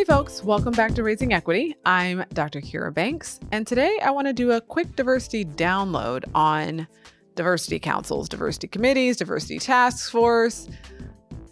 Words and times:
Hey, 0.00 0.04
folks, 0.04 0.42
welcome 0.42 0.72
back 0.72 0.94
to 0.94 1.02
Raising 1.02 1.34
Equity. 1.34 1.76
I'm 1.84 2.24
Dr. 2.32 2.62
Kira 2.62 2.90
Banks, 2.94 3.38
and 3.52 3.66
today 3.66 3.98
I 4.02 4.10
want 4.12 4.28
to 4.28 4.32
do 4.32 4.52
a 4.52 4.58
quick 4.62 4.96
diversity 4.96 5.44
download 5.44 6.24
on 6.34 6.88
diversity 7.34 7.78
councils, 7.78 8.26
diversity 8.26 8.66
committees, 8.66 9.18
diversity 9.18 9.58
task 9.58 10.10
force. 10.10 10.70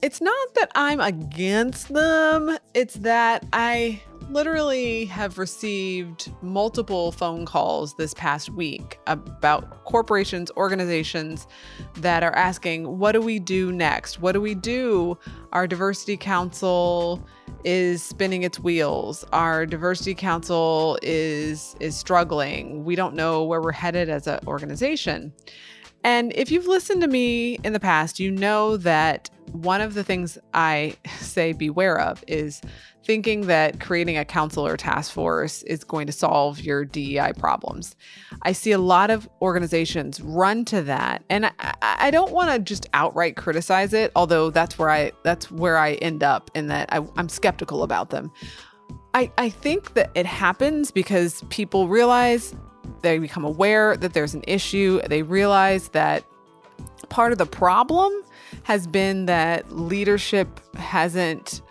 It's 0.00 0.22
not 0.22 0.54
that 0.54 0.70
I'm 0.74 0.98
against 0.98 1.92
them, 1.92 2.56
it's 2.72 2.94
that 2.94 3.44
I 3.52 4.00
literally 4.30 5.04
have 5.04 5.36
received 5.36 6.32
multiple 6.40 7.12
phone 7.12 7.44
calls 7.44 7.96
this 7.96 8.14
past 8.14 8.48
week 8.48 8.98
about 9.06 9.84
corporations, 9.84 10.50
organizations 10.56 11.46
that 11.96 12.22
are 12.22 12.34
asking, 12.34 12.98
What 12.98 13.12
do 13.12 13.20
we 13.20 13.40
do 13.40 13.72
next? 13.72 14.20
What 14.20 14.32
do 14.32 14.40
we 14.40 14.54
do? 14.54 15.18
Our 15.52 15.66
diversity 15.66 16.16
council 16.16 17.22
is 17.64 18.02
spinning 18.02 18.42
its 18.42 18.58
wheels. 18.58 19.24
Our 19.32 19.66
diversity 19.66 20.14
council 20.14 20.98
is 21.02 21.76
is 21.80 21.96
struggling. 21.96 22.84
We 22.84 22.96
don't 22.96 23.14
know 23.14 23.44
where 23.44 23.60
we're 23.60 23.72
headed 23.72 24.08
as 24.08 24.26
an 24.26 24.40
organization. 24.46 25.32
And 26.04 26.32
if 26.34 26.50
you've 26.50 26.66
listened 26.66 27.00
to 27.02 27.08
me 27.08 27.58
in 27.64 27.72
the 27.72 27.80
past, 27.80 28.20
you 28.20 28.30
know 28.30 28.76
that 28.78 29.30
one 29.52 29.80
of 29.80 29.94
the 29.94 30.04
things 30.04 30.38
I 30.54 30.96
say 31.20 31.52
beware 31.52 32.00
of 32.00 32.22
is 32.26 32.60
thinking 33.04 33.46
that 33.46 33.80
creating 33.80 34.18
a 34.18 34.24
council 34.24 34.66
or 34.66 34.76
task 34.76 35.12
force 35.12 35.62
is 35.62 35.82
going 35.82 36.06
to 36.06 36.12
solve 36.12 36.60
your 36.60 36.84
DEI 36.84 37.32
problems. 37.38 37.96
I 38.42 38.52
see 38.52 38.72
a 38.72 38.78
lot 38.78 39.10
of 39.10 39.28
organizations 39.40 40.20
run 40.20 40.64
to 40.66 40.82
that, 40.82 41.24
and 41.30 41.46
I, 41.46 41.74
I 41.82 42.10
don't 42.10 42.32
want 42.32 42.50
to 42.50 42.58
just 42.58 42.86
outright 42.92 43.36
criticize 43.36 43.94
it, 43.94 44.12
although 44.14 44.50
that's 44.50 44.78
where 44.78 44.90
I 44.90 45.12
that's 45.24 45.50
where 45.50 45.78
I 45.78 45.94
end 45.94 46.22
up 46.22 46.50
in 46.54 46.66
that 46.68 46.92
I, 46.92 47.06
I'm 47.16 47.28
skeptical 47.28 47.82
about 47.82 48.10
them. 48.10 48.30
I, 49.14 49.32
I 49.38 49.48
think 49.48 49.94
that 49.94 50.10
it 50.14 50.26
happens 50.26 50.90
because 50.90 51.42
people 51.48 51.88
realize 51.88 52.54
they 53.02 53.18
become 53.18 53.44
aware 53.44 53.96
that 53.96 54.12
there's 54.12 54.34
an 54.34 54.44
issue. 54.46 55.00
They 55.08 55.22
realize 55.22 55.88
that 55.90 56.24
part 57.08 57.32
of 57.32 57.38
the 57.38 57.46
problem 57.46 58.12
has 58.62 58.86
been 58.86 59.26
that 59.26 59.70
leadership 59.72 60.60
hasn't 60.76 61.62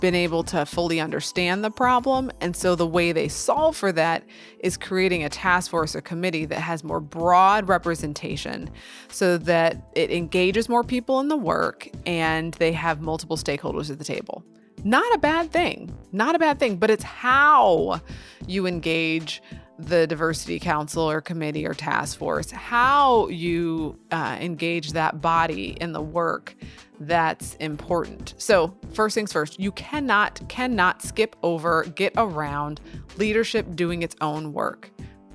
been 0.00 0.14
able 0.14 0.44
to 0.44 0.66
fully 0.66 1.00
understand 1.00 1.64
the 1.64 1.70
problem. 1.70 2.30
And 2.40 2.54
so 2.54 2.74
the 2.74 2.86
way 2.86 3.12
they 3.12 3.28
solve 3.28 3.76
for 3.76 3.92
that 3.92 4.24
is 4.60 4.76
creating 4.76 5.24
a 5.24 5.28
task 5.28 5.70
force 5.70 5.96
or 5.96 6.00
committee 6.00 6.44
that 6.44 6.60
has 6.60 6.84
more 6.84 7.00
broad 7.00 7.68
representation 7.68 8.70
so 9.08 9.38
that 9.38 9.90
it 9.94 10.10
engages 10.10 10.68
more 10.68 10.84
people 10.84 11.20
in 11.20 11.28
the 11.28 11.36
work 11.36 11.88
and 12.04 12.54
they 12.54 12.72
have 12.72 13.00
multiple 13.00 13.36
stakeholders 13.36 13.90
at 13.90 13.98
the 13.98 14.04
table. 14.04 14.44
Not 14.84 15.14
a 15.14 15.18
bad 15.18 15.50
thing, 15.50 15.96
not 16.12 16.34
a 16.34 16.38
bad 16.38 16.58
thing, 16.58 16.76
but 16.76 16.90
it's 16.90 17.02
how 17.02 18.00
you 18.46 18.66
engage 18.66 19.42
the 19.78 20.06
diversity 20.06 20.58
council 20.58 21.08
or 21.08 21.20
committee 21.20 21.66
or 21.66 21.74
task 21.74 22.18
force, 22.18 22.50
how 22.50 23.28
you 23.28 23.98
uh, 24.10 24.36
engage 24.40 24.92
that 24.92 25.20
body 25.20 25.76
in 25.80 25.92
the 25.92 26.00
work 26.00 26.56
that's 27.00 27.54
important. 27.56 28.34
So, 28.38 28.74
first 28.94 29.14
things 29.14 29.32
first, 29.32 29.60
you 29.60 29.72
cannot 29.72 30.40
cannot 30.48 31.02
skip 31.02 31.36
over, 31.42 31.84
get 31.94 32.12
around 32.16 32.80
leadership 33.18 33.76
doing 33.76 34.02
its 34.02 34.16
own 34.20 34.52
work. 34.52 34.90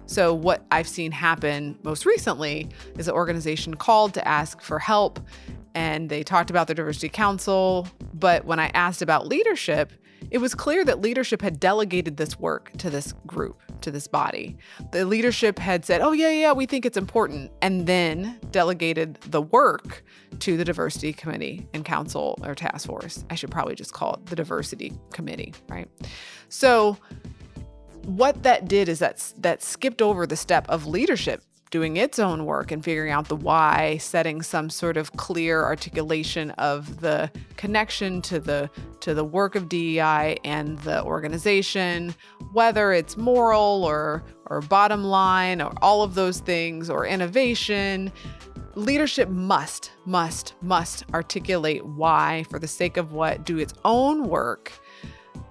So, 0.08 0.34
what 0.34 0.66
I've 0.72 0.88
seen 0.88 1.12
happen 1.12 1.78
most 1.84 2.06
recently 2.06 2.70
is 2.98 3.08
an 3.08 3.14
organization 3.14 3.76
called 3.76 4.14
to 4.16 4.28
ask 4.28 4.62
for 4.62 4.80
help 4.80 5.20
and 5.76 6.10
they 6.10 6.24
talked 6.24 6.50
about 6.50 6.68
the 6.68 6.74
diversity 6.74 7.10
council, 7.10 7.88
but 8.14 8.46
when 8.46 8.60
I 8.60 8.68
asked 8.74 9.02
about 9.02 9.28
leadership, 9.28 9.94
it 10.30 10.38
was 10.38 10.54
clear 10.54 10.86
that 10.86 11.02
leadership 11.02 11.42
had 11.42 11.60
delegated 11.60 12.18
this 12.18 12.40
work 12.40 12.72
to 12.78 12.90
this 12.90 13.14
group, 13.26 13.62
to 13.82 13.92
this 13.92 14.08
body. 14.08 14.58
The 14.92 15.06
leadership 15.06 15.58
had 15.58 15.84
said, 15.84 16.02
Oh, 16.02 16.12
yeah, 16.12 16.30
yeah, 16.30 16.52
we 16.54 16.66
think 16.66 16.86
it's 16.86 16.98
important, 16.98 17.52
and 17.62 17.88
then 17.88 18.40
delegated 18.52 19.16
the 19.22 19.42
work 19.42 20.04
to 20.40 20.58
the 20.58 20.64
diversity 20.64 21.12
committee 21.12 21.68
and 21.74 21.84
council 21.84 22.38
or 22.44 22.54
task 22.54 22.88
force. 22.88 23.26
I 23.30 23.36
should 23.36 23.52
probably 23.52 23.76
just 23.76 23.94
call 23.94 24.14
it 24.14 24.28
the 24.28 24.36
diversity 24.36 24.94
committee, 25.12 25.54
right? 25.68 25.90
So, 26.50 26.98
what 28.06 28.44
that 28.44 28.68
did 28.68 28.90
is 28.90 29.00
that 29.00 29.34
that 29.38 29.62
skipped 29.62 30.02
over 30.02 30.26
the 30.26 30.36
step 30.36 30.68
of 30.70 30.88
leadership 30.88 31.44
doing 31.72 31.96
its 31.96 32.20
own 32.20 32.46
work 32.46 32.72
and 32.72 32.84
figuring 32.84 33.12
out 33.12 33.30
the 33.30 33.36
why, 33.36 33.98
setting 33.98 34.42
some 34.42 34.70
sort 34.70 34.98
of 34.98 35.14
clear 35.14 35.64
articulation 35.64 36.52
of 36.52 37.00
the 37.00 37.32
connection 37.56 38.22
to 38.22 38.40
the 38.40 38.70
to 39.00 39.14
the 39.14 39.24
work 39.24 39.56
of 39.56 39.70
DEI 39.70 40.38
and 40.44 40.78
the 40.80 41.02
organization, 41.04 42.14
whether 42.52 42.92
it's 42.92 43.18
moral 43.18 43.84
or 43.86 44.24
or 44.48 44.62
bottom 44.62 45.04
line 45.04 45.62
or 45.62 45.74
all 45.82 46.04
of 46.04 46.14
those 46.14 46.40
things 46.40 46.90
or 46.90 47.06
innovation. 47.06 48.12
Leadership 48.76 49.28
must, 49.28 49.92
must, 50.06 50.54
must 50.62 51.04
articulate 51.14 51.86
why 51.86 52.46
for 52.50 52.58
the 52.58 52.68
sake 52.68 52.96
of 52.96 53.12
what, 53.12 53.44
do 53.44 53.58
its 53.58 53.74
own 53.84 54.30
work 54.30 54.72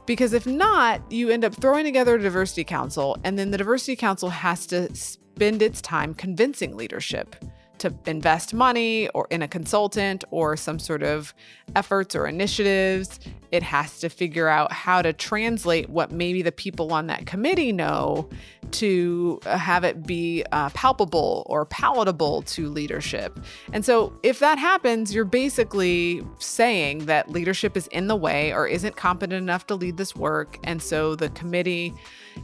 because 0.06 0.32
if 0.32 0.44
not, 0.44 1.00
you 1.12 1.30
end 1.30 1.44
up 1.44 1.54
throwing 1.54 1.84
together 1.84 2.16
a 2.16 2.20
diversity 2.20 2.64
council, 2.64 3.16
and 3.22 3.38
then 3.38 3.52
the 3.52 3.58
diversity 3.58 3.94
council 3.94 4.28
has 4.30 4.66
to 4.66 4.92
spend 5.40 5.62
its 5.62 5.80
time 5.80 6.12
convincing 6.12 6.76
leadership 6.76 7.34
to 7.78 7.90
invest 8.04 8.52
money 8.52 9.08
or 9.14 9.26
in 9.30 9.40
a 9.40 9.48
consultant 9.48 10.22
or 10.30 10.54
some 10.54 10.78
sort 10.78 11.02
of 11.02 11.32
efforts 11.74 12.14
or 12.14 12.26
initiatives. 12.26 13.18
It 13.50 13.62
has 13.62 14.00
to 14.00 14.10
figure 14.10 14.48
out 14.48 14.70
how 14.70 15.00
to 15.00 15.14
translate 15.14 15.88
what 15.88 16.12
maybe 16.12 16.42
the 16.42 16.52
people 16.52 16.92
on 16.92 17.06
that 17.06 17.24
committee 17.24 17.72
know 17.72 18.28
to 18.72 19.40
have 19.46 19.82
it 19.82 20.06
be 20.06 20.44
uh, 20.52 20.68
palpable 20.74 21.44
or 21.46 21.64
palatable 21.64 22.42
to 22.42 22.68
leadership. 22.68 23.40
And 23.72 23.82
so, 23.82 24.12
if 24.22 24.40
that 24.40 24.58
happens, 24.58 25.14
you're 25.14 25.24
basically 25.24 26.22
saying 26.38 27.06
that 27.06 27.30
leadership 27.30 27.78
is 27.78 27.86
in 27.86 28.08
the 28.08 28.16
way 28.16 28.52
or 28.52 28.68
isn't 28.68 28.96
competent 28.96 29.42
enough 29.42 29.66
to 29.68 29.74
lead 29.74 29.96
this 29.96 30.14
work. 30.14 30.58
And 30.64 30.82
so, 30.82 31.16
the 31.16 31.30
committee 31.30 31.94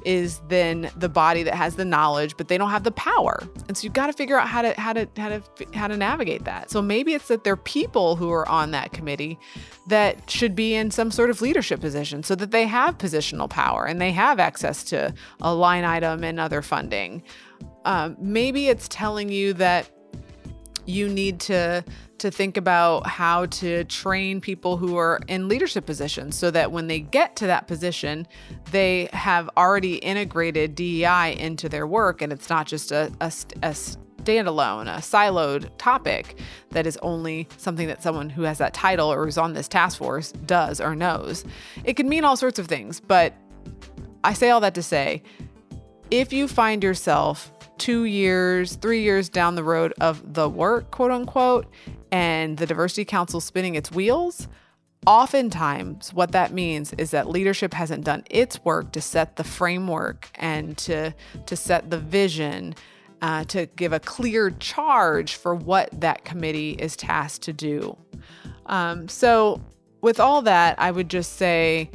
is 0.04 0.40
then 0.48 0.90
the 0.96 1.08
body 1.08 1.42
that 1.42 1.54
has 1.54 1.76
the 1.76 1.84
knowledge, 1.84 2.36
but 2.36 2.48
they 2.48 2.58
don't 2.58 2.70
have 2.70 2.84
the 2.84 2.92
power. 2.92 3.42
And 3.68 3.76
so 3.76 3.84
you've 3.84 3.92
got 3.92 4.06
to 4.06 4.12
figure 4.12 4.38
out 4.38 4.48
how 4.48 4.62
to 4.62 4.78
how 4.80 4.92
to 4.92 5.08
how 5.16 5.28
to 5.28 5.42
how 5.74 5.88
to 5.88 5.96
navigate 5.96 6.44
that. 6.44 6.70
So 6.70 6.80
maybe 6.82 7.14
it's 7.14 7.28
that 7.28 7.44
there 7.44 7.54
are 7.54 7.56
people 7.56 8.16
who 8.16 8.30
are 8.30 8.48
on 8.48 8.70
that 8.72 8.92
committee 8.92 9.38
that 9.88 10.30
should 10.30 10.54
be 10.54 10.74
in 10.74 10.90
some 10.90 11.10
sort 11.10 11.30
of 11.30 11.40
leadership 11.40 11.80
position 11.80 12.22
so 12.22 12.34
that 12.34 12.50
they 12.50 12.66
have 12.66 12.98
positional 12.98 13.48
power 13.48 13.86
and 13.86 14.00
they 14.00 14.12
have 14.12 14.38
access 14.38 14.84
to 14.84 15.14
a 15.40 15.54
line 15.54 15.84
item 15.84 16.24
and 16.24 16.40
other 16.40 16.62
funding. 16.62 17.22
Um, 17.84 18.16
maybe 18.18 18.68
it's 18.68 18.88
telling 18.88 19.30
you 19.30 19.52
that 19.54 19.90
you 20.86 21.08
need 21.08 21.40
to 21.40 21.84
to 22.18 22.30
think 22.30 22.56
about 22.56 23.06
how 23.06 23.44
to 23.44 23.84
train 23.84 24.40
people 24.40 24.78
who 24.78 24.96
are 24.96 25.20
in 25.28 25.48
leadership 25.48 25.84
positions 25.84 26.34
so 26.34 26.50
that 26.50 26.72
when 26.72 26.86
they 26.86 26.98
get 26.98 27.36
to 27.36 27.46
that 27.46 27.66
position, 27.66 28.26
they 28.70 29.06
have 29.12 29.50
already 29.56 29.96
integrated 29.96 30.74
DEI 30.74 31.36
into 31.38 31.68
their 31.68 31.86
work 31.86 32.22
and 32.22 32.32
it's 32.32 32.48
not 32.48 32.66
just 32.66 32.90
a, 32.90 33.12
a, 33.20 33.26
a 33.62 33.74
standalone, 34.26 34.88
a 34.88 35.00
siloed 35.00 35.70
topic 35.78 36.38
that 36.70 36.86
is 36.86 36.98
only 37.02 37.46
something 37.58 37.86
that 37.86 38.02
someone 38.02 38.30
who 38.30 38.42
has 38.42 38.58
that 38.58 38.72
title 38.72 39.12
or 39.12 39.28
is 39.28 39.38
on 39.38 39.52
this 39.52 39.68
task 39.68 39.98
force 39.98 40.32
does 40.32 40.80
or 40.80 40.96
knows. 40.96 41.44
It 41.84 41.94
can 41.94 42.08
mean 42.08 42.24
all 42.24 42.36
sorts 42.36 42.58
of 42.58 42.66
things, 42.66 42.98
but 42.98 43.34
I 44.24 44.32
say 44.32 44.50
all 44.50 44.60
that 44.60 44.74
to 44.74 44.82
say 44.82 45.22
if 46.10 46.32
you 46.32 46.48
find 46.48 46.82
yourself 46.82 47.52
two 47.78 48.04
years, 48.04 48.76
three 48.76 49.02
years 49.02 49.28
down 49.28 49.54
the 49.54 49.64
road 49.64 49.92
of 50.00 50.34
the 50.34 50.48
work, 50.48 50.90
quote 50.90 51.10
unquote, 51.10 51.66
and 52.10 52.56
the 52.56 52.66
Diversity 52.66 53.04
Council 53.04 53.40
spinning 53.40 53.74
its 53.74 53.90
wheels, 53.90 54.48
oftentimes 55.06 56.12
what 56.12 56.32
that 56.32 56.52
means 56.52 56.92
is 56.94 57.10
that 57.12 57.28
leadership 57.28 57.74
hasn't 57.74 58.04
done 58.04 58.24
its 58.30 58.64
work 58.64 58.92
to 58.92 59.00
set 59.00 59.36
the 59.36 59.44
framework 59.44 60.30
and 60.34 60.76
to, 60.78 61.14
to 61.46 61.56
set 61.56 61.90
the 61.90 61.98
vision. 61.98 62.74
Uh, 63.22 63.42
to 63.44 63.64
give 63.76 63.94
a 63.94 63.98
clear 63.98 64.50
charge 64.50 65.36
for 65.36 65.54
what 65.54 65.88
that 65.98 66.26
committee 66.26 66.72
is 66.72 66.94
tasked 66.96 67.42
to 67.42 67.50
do. 67.50 67.96
Um, 68.66 69.08
so, 69.08 69.62
with 70.02 70.20
all 70.20 70.42
that, 70.42 70.78
I 70.78 70.90
would 70.90 71.08
just 71.08 71.32
say 71.36 71.90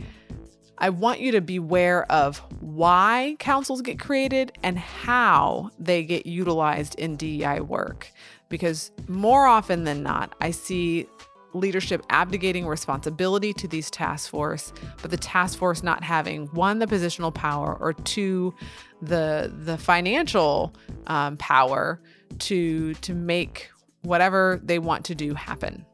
I 0.77 0.89
want 0.89 1.19
you 1.19 1.31
to 1.33 1.41
beware 1.41 2.11
of 2.11 2.39
why 2.59 3.35
councils 3.39 3.81
get 3.81 3.99
created 3.99 4.51
and 4.63 4.79
how 4.79 5.69
they 5.77 6.03
get 6.03 6.25
utilized 6.25 6.95
in 6.95 7.15
DEI 7.17 7.59
work. 7.59 8.11
Because 8.49 8.91
more 9.07 9.45
often 9.45 9.83
than 9.83 10.01
not, 10.03 10.35
I 10.41 10.51
see 10.51 11.07
leadership 11.53 12.03
abdicating 12.09 12.65
responsibility 12.65 13.53
to 13.53 13.67
these 13.67 13.91
task 13.91 14.29
force, 14.29 14.73
but 15.01 15.11
the 15.11 15.17
task 15.17 15.57
force 15.57 15.83
not 15.83 16.03
having 16.03 16.47
one 16.47 16.79
the 16.79 16.87
positional 16.87 17.33
power 17.33 17.77
or 17.79 17.93
two 17.93 18.53
the 19.01 19.51
the 19.63 19.77
financial 19.77 20.73
um, 21.07 21.37
power 21.37 22.01
to 22.39 22.93
to 22.95 23.13
make 23.13 23.69
whatever 24.03 24.59
they 24.63 24.79
want 24.79 25.05
to 25.05 25.15
do 25.15 25.33
happen. 25.33 25.85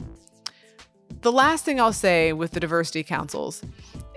The 1.21 1.31
last 1.31 1.65
thing 1.65 1.79
I'll 1.81 1.93
say 1.93 2.31
with 2.33 2.51
the 2.51 2.59
diversity 2.59 3.03
councils 3.03 3.63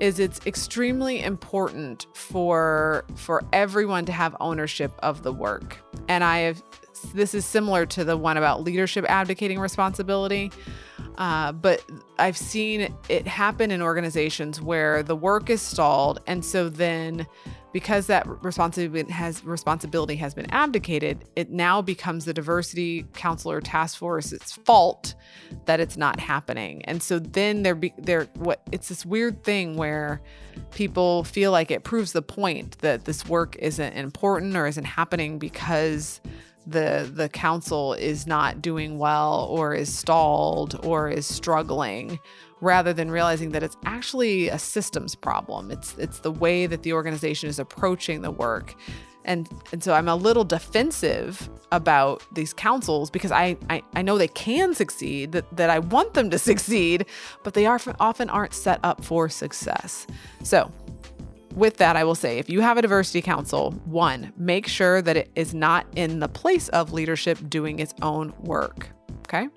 is 0.00 0.18
it's 0.18 0.44
extremely 0.46 1.22
important 1.22 2.06
for 2.14 3.04
for 3.14 3.44
everyone 3.52 4.06
to 4.06 4.12
have 4.12 4.34
ownership 4.40 4.92
of 5.02 5.22
the 5.22 5.32
work. 5.32 5.78
And 6.08 6.24
I 6.24 6.38
have 6.38 6.62
this 7.14 7.34
is 7.34 7.44
similar 7.44 7.86
to 7.86 8.04
the 8.04 8.16
one 8.16 8.36
about 8.36 8.62
leadership 8.62 9.04
abdicating 9.08 9.58
responsibility. 9.58 10.50
Uh, 11.18 11.52
but 11.52 11.84
I've 12.18 12.36
seen 12.36 12.94
it 13.08 13.26
happen 13.26 13.70
in 13.70 13.82
organizations 13.82 14.60
where 14.60 15.02
the 15.02 15.16
work 15.16 15.50
is 15.50 15.60
stalled, 15.60 16.20
and 16.26 16.44
so 16.44 16.68
then 16.68 17.26
because 17.72 18.06
that 18.08 18.26
responsibility 18.42 19.10
has 19.12 19.44
responsibility 19.44 20.16
has 20.16 20.34
been 20.34 20.50
abdicated, 20.50 21.24
it 21.36 21.50
now 21.50 21.80
becomes 21.80 22.24
the 22.24 22.34
diversity 22.34 23.04
council 23.14 23.50
or 23.50 23.60
task 23.60 23.98
force's 23.98 24.52
fault 24.52 25.14
that 25.66 25.80
it's 25.80 25.96
not 25.96 26.18
happening. 26.18 26.84
And 26.86 27.02
so 27.02 27.18
then 27.18 27.62
there 27.62 27.74
be 27.74 27.94
there 27.98 28.24
what 28.34 28.62
it's 28.72 28.88
this 28.88 29.06
weird 29.06 29.44
thing 29.44 29.76
where 29.76 30.20
people 30.72 31.24
feel 31.24 31.52
like 31.52 31.70
it 31.70 31.84
proves 31.84 32.12
the 32.12 32.22
point 32.22 32.78
that 32.78 33.04
this 33.04 33.26
work 33.26 33.56
isn't 33.56 33.92
important 33.92 34.56
or 34.56 34.66
isn't 34.66 34.84
happening 34.84 35.38
because 35.38 36.20
the 36.66 37.10
the 37.12 37.28
council 37.28 37.94
is 37.94 38.26
not 38.26 38.62
doing 38.62 38.98
well 38.98 39.46
or 39.50 39.74
is 39.74 39.92
stalled 39.92 40.78
or 40.84 41.08
is 41.08 41.26
struggling 41.26 42.18
rather 42.60 42.92
than 42.92 43.10
realizing 43.10 43.50
that 43.52 43.62
it's 43.62 43.76
actually 43.84 44.48
a 44.48 44.58
systems 44.58 45.14
problem. 45.14 45.70
It's 45.70 45.96
it's 45.98 46.20
the 46.20 46.30
way 46.30 46.66
that 46.66 46.82
the 46.82 46.92
organization 46.92 47.48
is 47.48 47.58
approaching 47.58 48.22
the 48.22 48.30
work. 48.30 48.74
And 49.24 49.48
and 49.72 49.82
so 49.82 49.92
I'm 49.92 50.08
a 50.08 50.16
little 50.16 50.44
defensive 50.44 51.48
about 51.72 52.22
these 52.32 52.52
councils 52.52 53.10
because 53.10 53.30
I, 53.30 53.56
I, 53.68 53.82
I 53.94 54.02
know 54.02 54.18
they 54.18 54.28
can 54.28 54.74
succeed 54.74 55.32
that, 55.32 55.56
that 55.56 55.70
I 55.70 55.78
want 55.78 56.14
them 56.14 56.30
to 56.30 56.38
succeed 56.50 57.06
but 57.42 57.54
they 57.54 57.66
are 57.66 57.78
often 58.00 58.30
aren't 58.30 58.54
set 58.54 58.80
up 58.82 59.04
for 59.04 59.28
success. 59.28 60.06
So 60.42 60.72
with 61.54 61.78
that, 61.78 61.96
I 61.96 62.04
will 62.04 62.14
say 62.14 62.38
if 62.38 62.48
you 62.48 62.60
have 62.60 62.78
a 62.78 62.82
diversity 62.82 63.22
council, 63.22 63.72
one, 63.84 64.32
make 64.36 64.66
sure 64.66 65.02
that 65.02 65.16
it 65.16 65.30
is 65.34 65.54
not 65.54 65.86
in 65.96 66.20
the 66.20 66.28
place 66.28 66.68
of 66.70 66.92
leadership 66.92 67.38
doing 67.48 67.78
its 67.78 67.94
own 68.02 68.32
work. 68.40 68.88
Okay. 69.20 69.48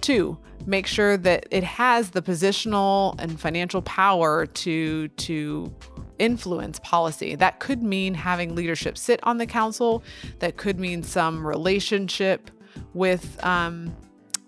Two, 0.00 0.38
make 0.66 0.86
sure 0.86 1.16
that 1.16 1.46
it 1.50 1.64
has 1.64 2.10
the 2.10 2.22
positional 2.22 3.14
and 3.20 3.40
financial 3.40 3.82
power 3.82 4.46
to 4.46 5.08
to 5.08 5.74
influence 6.18 6.78
policy. 6.80 7.34
That 7.34 7.58
could 7.58 7.82
mean 7.82 8.14
having 8.14 8.54
leadership 8.54 8.96
sit 8.96 9.20
on 9.22 9.38
the 9.38 9.46
council. 9.46 10.02
That 10.38 10.56
could 10.56 10.78
mean 10.78 11.02
some 11.02 11.46
relationship 11.46 12.50
with 12.94 13.42
um, 13.44 13.94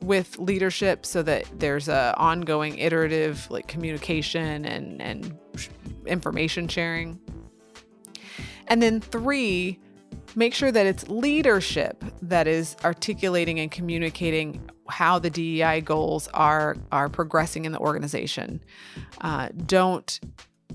with 0.05 0.39
leadership 0.39 1.06
so 1.06 1.23
that 1.23 1.47
there's 1.59 1.89
a 1.89 2.15
ongoing 2.17 2.79
iterative 2.79 3.51
like 3.51 3.69
communication 3.69 4.65
and 4.65 5.01
and 5.01 5.39
information 6.06 6.69
sharing. 6.69 7.19
And 8.67 8.83
then 8.83 9.01
three, 9.01 9.79
make 10.35 10.55
sure 10.55 10.73
that 10.73 10.87
it's 10.87 11.09
leadership 11.09 12.03
that 12.23 12.47
is 12.47 12.77
articulating 12.85 13.61
and 13.61 13.71
communicating 13.71 14.71
how 14.89 15.19
the 15.19 15.31
DEI 15.31 15.81
goals 15.81 16.29
are 16.35 16.77
are 16.93 17.09
progressing 17.09 17.65
in 17.65 17.73
the 17.73 17.79
organization. 17.79 18.61
Uh, 19.21 19.49
don't 19.67 20.21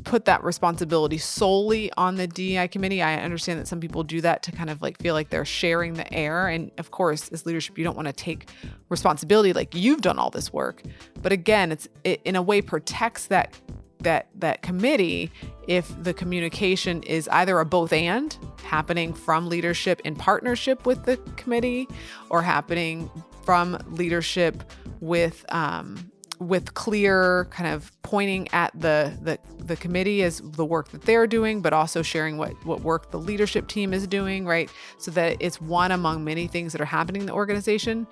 put 0.09 0.25
that 0.25 0.43
responsibility 0.43 1.19
solely 1.19 1.91
on 1.95 2.15
the 2.15 2.25
DEI 2.25 2.67
committee. 2.67 2.99
I 2.99 3.17
understand 3.17 3.59
that 3.59 3.67
some 3.67 3.79
people 3.79 4.01
do 4.01 4.21
that 4.21 4.41
to 4.41 4.51
kind 4.51 4.71
of 4.71 4.81
like 4.81 4.97
feel 4.97 5.13
like 5.13 5.29
they're 5.29 5.45
sharing 5.45 5.93
the 5.93 6.11
air. 6.11 6.47
And 6.47 6.71
of 6.79 6.89
course, 6.89 7.29
as 7.29 7.45
leadership, 7.45 7.77
you 7.77 7.83
don't 7.83 7.95
want 7.95 8.07
to 8.07 8.13
take 8.13 8.49
responsibility 8.89 9.53
like 9.53 9.75
you've 9.75 10.01
done 10.01 10.17
all 10.17 10.31
this 10.31 10.51
work. 10.51 10.81
But 11.21 11.31
again, 11.31 11.71
it's 11.71 11.87
it 12.03 12.21
in 12.25 12.35
a 12.35 12.41
way 12.41 12.59
protects 12.59 13.27
that 13.27 13.55
that 13.99 14.29
that 14.33 14.63
committee 14.63 15.31
if 15.67 15.93
the 16.01 16.15
communication 16.15 17.03
is 17.03 17.27
either 17.27 17.59
a 17.59 17.65
both 17.65 17.93
and 17.93 18.35
happening 18.63 19.13
from 19.13 19.47
leadership 19.47 20.01
in 20.05 20.15
partnership 20.15 20.87
with 20.87 21.05
the 21.05 21.17
committee 21.35 21.87
or 22.31 22.41
happening 22.41 23.11
from 23.43 23.77
leadership 23.89 24.63
with 25.01 25.45
um, 25.49 26.11
with 26.39 26.73
clear 26.73 27.47
kind 27.51 27.73
of 27.73 27.91
pointing 28.01 28.47
at 28.53 28.71
the, 28.79 29.17
the 29.21 29.37
the 29.63 29.75
committee 29.75 30.23
as 30.23 30.41
the 30.43 30.65
work 30.65 30.89
that 30.89 31.01
they're 31.01 31.27
doing, 31.27 31.61
but 31.61 31.73
also 31.73 32.01
sharing 32.01 32.37
what 32.37 32.53
what 32.65 32.81
work 32.81 33.11
the 33.11 33.19
leadership 33.19 33.67
team 33.67 33.93
is 33.93 34.07
doing, 34.07 34.45
right? 34.45 34.69
So 34.97 35.11
that 35.11 35.37
it's 35.39 35.61
one 35.61 35.91
among 35.91 36.23
many 36.23 36.47
things 36.47 36.71
that 36.71 36.81
are 36.81 36.85
happening 36.85 37.21
in 37.21 37.27
the 37.27 37.33
organization 37.33 38.07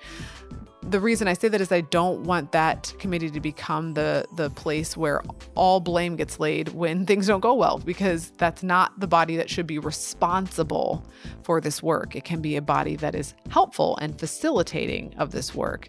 the 0.90 1.00
reason 1.00 1.28
I 1.28 1.34
say 1.34 1.48
that 1.48 1.60
is 1.60 1.70
I 1.70 1.82
don't 1.82 2.24
want 2.24 2.52
that 2.52 2.94
committee 2.98 3.30
to 3.30 3.40
become 3.40 3.94
the 3.94 4.26
the 4.36 4.50
place 4.50 4.96
where 4.96 5.22
all 5.54 5.80
blame 5.80 6.16
gets 6.16 6.40
laid 6.40 6.68
when 6.70 7.04
things 7.06 7.26
don't 7.26 7.40
go 7.40 7.54
well 7.54 7.78
because 7.78 8.30
that's 8.38 8.62
not 8.62 8.98
the 8.98 9.06
body 9.06 9.36
that 9.36 9.50
should 9.50 9.66
be 9.66 9.78
responsible 9.78 11.04
for 11.42 11.60
this 11.60 11.82
work. 11.82 12.16
It 12.16 12.24
can 12.24 12.40
be 12.40 12.56
a 12.56 12.62
body 12.62 12.96
that 12.96 13.14
is 13.14 13.34
helpful 13.50 13.98
and 14.00 14.18
facilitating 14.18 15.14
of 15.18 15.30
this 15.30 15.54
work. 15.54 15.88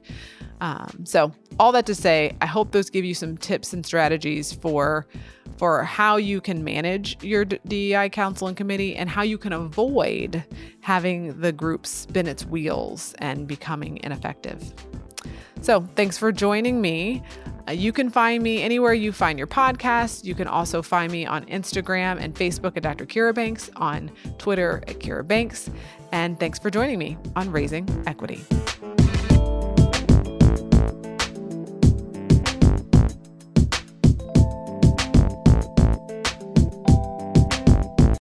Um, 0.61 1.05
so 1.05 1.31
all 1.59 1.71
that 1.71 1.85
to 1.85 1.95
say, 1.95 2.35
I 2.41 2.45
hope 2.45 2.71
those 2.71 2.89
give 2.89 3.05
you 3.05 3.13
some 3.13 3.37
tips 3.37 3.73
and 3.73 3.85
strategies 3.85 4.53
for 4.53 5.07
for 5.57 5.83
how 5.83 6.15
you 6.15 6.39
can 6.39 6.63
manage 6.63 7.21
your 7.21 7.43
DEI 7.43 8.07
council 8.09 8.47
and 8.47 8.55
committee 8.55 8.95
and 8.95 9.09
how 9.09 9.23
you 9.23 9.37
can 9.37 9.51
avoid 9.51 10.45
having 10.79 11.37
the 11.41 11.51
group 11.51 11.85
spin 11.85 12.27
its 12.27 12.45
wheels 12.45 13.13
and 13.17 13.45
becoming 13.45 13.99
ineffective. 14.03 14.73
So, 15.61 15.81
thanks 15.95 16.17
for 16.17 16.31
joining 16.31 16.79
me. 16.79 17.21
Uh, 17.67 17.73
you 17.73 17.91
can 17.91 18.09
find 18.09 18.41
me 18.41 18.61
anywhere 18.61 18.93
you 18.93 19.11
find 19.11 19.37
your 19.37 19.47
podcast. 19.47 20.23
You 20.23 20.33
can 20.33 20.47
also 20.47 20.81
find 20.81 21.11
me 21.11 21.25
on 21.25 21.45
Instagram 21.45 22.21
and 22.21 22.33
Facebook 22.33 22.77
at 22.77 22.83
Dr. 22.83 23.05
Kira 23.05 23.35
Banks, 23.35 23.69
on 23.75 24.09
Twitter 24.37 24.81
at 24.87 24.99
Kira 24.99 25.27
Banks. 25.27 25.69
And 26.13 26.39
thanks 26.39 26.57
for 26.57 26.69
joining 26.69 26.97
me 26.97 27.17
on 27.35 27.51
Raising 27.51 27.87
Equity. 28.07 28.45